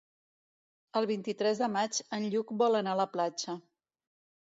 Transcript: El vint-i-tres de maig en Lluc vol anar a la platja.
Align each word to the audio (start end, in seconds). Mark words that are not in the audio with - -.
El 1.01 1.07
vint-i-tres 1.11 1.61
de 1.63 1.67
maig 1.73 1.99
en 2.17 2.25
Lluc 2.31 2.53
vol 2.63 2.79
anar 2.79 2.95
a 2.97 2.99
la 3.01 3.07
platja. 3.17 3.57